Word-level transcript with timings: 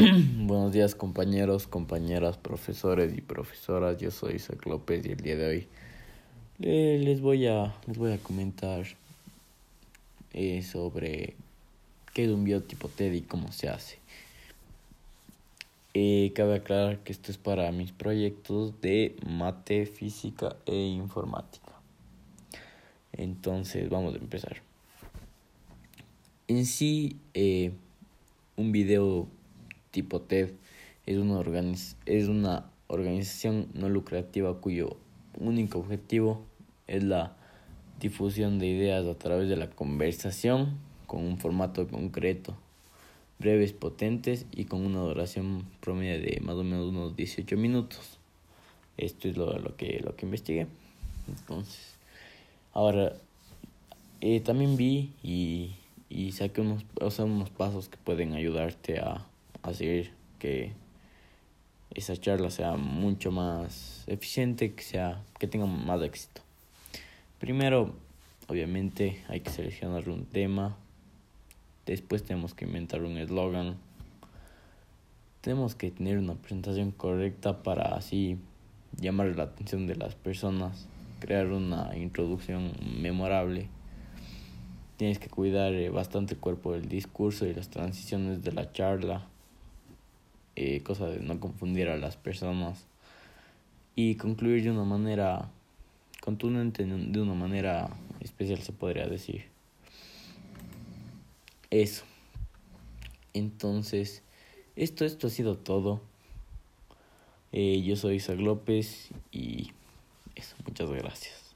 Buenos 0.46 0.72
días 0.72 0.94
compañeros, 0.94 1.66
compañeras, 1.66 2.38
profesores 2.38 3.12
y 3.14 3.20
profesoras. 3.20 3.98
Yo 3.98 4.10
soy 4.10 4.36
Isaac 4.36 4.64
López 4.64 5.04
y 5.04 5.10
el 5.10 5.18
día 5.18 5.36
de 5.36 5.46
hoy 5.46 5.68
les 6.58 7.20
voy 7.20 7.46
a, 7.46 7.74
les 7.86 7.98
voy 7.98 8.12
a 8.12 8.18
comentar 8.18 8.86
eh, 10.32 10.62
sobre 10.62 11.34
qué 12.14 12.24
es 12.24 12.30
un 12.30 12.44
biotipo 12.44 12.88
TED 12.88 13.12
y 13.12 13.20
cómo 13.20 13.52
se 13.52 13.68
hace. 13.68 13.98
Eh, 15.92 16.32
cabe 16.34 16.54
aclarar 16.54 17.00
que 17.00 17.12
esto 17.12 17.30
es 17.30 17.36
para 17.36 17.70
mis 17.70 17.92
proyectos 17.92 18.80
de 18.80 19.16
mate, 19.26 19.84
física 19.84 20.56
e 20.64 20.76
informática. 20.76 21.72
Entonces 23.12 23.90
vamos 23.90 24.14
a 24.14 24.18
empezar. 24.18 24.62
En 26.48 26.64
sí, 26.64 27.18
eh, 27.34 27.72
un 28.56 28.72
video 28.72 29.28
tipo 29.90 30.20
TED 30.20 30.50
es 31.06 31.18
una, 31.18 31.42
es 32.06 32.28
una 32.28 32.70
organización 32.86 33.68
no 33.74 33.88
lucrativa 33.88 34.60
cuyo 34.60 34.96
único 35.38 35.78
objetivo 35.78 36.44
es 36.86 37.02
la 37.04 37.36
difusión 38.00 38.58
de 38.58 38.66
ideas 38.66 39.06
a 39.06 39.14
través 39.16 39.48
de 39.48 39.56
la 39.56 39.70
conversación 39.70 40.78
con 41.06 41.24
un 41.24 41.38
formato 41.38 41.86
concreto, 41.88 42.56
breves, 43.38 43.72
potentes 43.72 44.46
y 44.52 44.64
con 44.64 44.84
una 44.84 45.00
duración 45.00 45.64
promedio 45.80 46.20
de 46.20 46.40
más 46.40 46.56
o 46.56 46.64
menos 46.64 46.88
unos 46.88 47.16
18 47.16 47.56
minutos. 47.56 48.18
Esto 48.96 49.28
es 49.28 49.36
lo, 49.36 49.58
lo 49.58 49.76
que, 49.76 50.00
lo 50.04 50.14
que 50.14 50.26
investigué. 50.26 50.66
Entonces, 51.28 51.96
ahora, 52.72 53.14
eh, 54.20 54.40
también 54.40 54.76
vi 54.76 55.12
y, 55.22 55.74
y 56.08 56.32
saqué 56.32 56.60
unos, 56.60 56.84
o 57.00 57.10
sea, 57.10 57.24
unos 57.24 57.50
pasos 57.50 57.88
que 57.88 57.96
pueden 57.96 58.34
ayudarte 58.34 58.98
a 58.98 59.26
hacer 59.62 60.12
que 60.38 60.72
esa 61.94 62.16
charla 62.16 62.50
sea 62.50 62.76
mucho 62.76 63.32
más 63.32 64.04
eficiente, 64.06 64.74
que 64.74 64.82
sea 64.82 65.22
que 65.38 65.46
tenga 65.46 65.66
más 65.66 66.00
éxito. 66.02 66.42
Primero, 67.38 67.94
obviamente 68.48 69.22
hay 69.28 69.40
que 69.40 69.50
seleccionar 69.50 70.08
un 70.08 70.24
tema. 70.24 70.76
Después 71.86 72.22
tenemos 72.22 72.54
que 72.54 72.64
inventar 72.64 73.02
un 73.02 73.16
eslogan. 73.16 73.76
Tenemos 75.40 75.74
que 75.74 75.90
tener 75.90 76.18
una 76.18 76.34
presentación 76.34 76.92
correcta 76.92 77.62
para 77.62 77.94
así 77.94 78.38
llamar 79.00 79.34
la 79.36 79.44
atención 79.44 79.86
de 79.86 79.96
las 79.96 80.14
personas, 80.14 80.86
crear 81.18 81.46
una 81.46 81.96
introducción 81.96 82.72
memorable. 83.00 83.68
Tienes 84.96 85.18
que 85.18 85.28
cuidar 85.30 85.72
eh, 85.72 85.88
bastante 85.88 86.34
el 86.34 86.40
cuerpo 86.40 86.72
del 86.74 86.88
discurso 86.88 87.46
y 87.46 87.54
las 87.54 87.70
transiciones 87.70 88.44
de 88.44 88.52
la 88.52 88.70
charla 88.72 89.26
eh, 90.56 90.82
cosa 90.82 91.06
de 91.06 91.20
no 91.20 91.40
confundir 91.40 91.88
a 91.88 91.96
las 91.96 92.16
personas 92.16 92.86
y 93.96 94.16
concluir 94.16 94.64
de 94.64 94.70
una 94.70 94.84
manera 94.84 95.50
contundente, 96.20 96.84
de 96.84 97.20
una 97.20 97.34
manera 97.34 97.90
especial 98.20 98.60
se 98.62 98.72
podría 98.72 99.06
decir. 99.06 99.44
Eso. 101.70 102.04
Entonces, 103.32 104.22
esto, 104.76 105.04
esto 105.04 105.26
ha 105.26 105.30
sido 105.30 105.56
todo. 105.56 106.00
Eh, 107.52 107.82
yo 107.82 107.96
soy 107.96 108.16
Isaac 108.16 108.38
López 108.38 109.08
y 109.32 109.72
eso, 110.34 110.56
muchas 110.66 110.90
gracias. 110.90 111.49